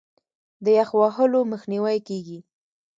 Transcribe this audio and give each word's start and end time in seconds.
د 0.63 0.65
یخ 0.77 0.89
وهلو 0.99 1.39
مخنیوی 1.51 1.97
کیږي. 2.07 2.39